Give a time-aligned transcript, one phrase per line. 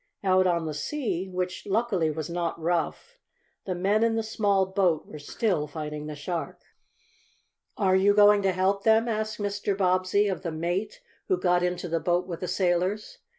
[0.23, 3.19] Out on the sea, which, luckily, was not rough,
[3.65, 6.63] the men in the small boat were still fighting the shark.
[7.77, 9.77] "Are you going to help them?" asked Mr.
[9.77, 13.19] Bobbsey of the mate who got into the boat with the sailors.